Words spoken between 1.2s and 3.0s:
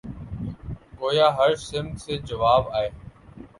ہر سمت سے جواب آئے